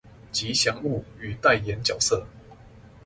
[0.31, 2.25] 吉祥物與代言角色